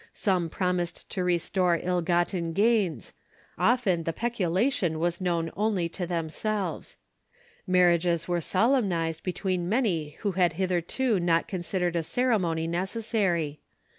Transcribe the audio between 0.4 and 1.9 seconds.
promised to restore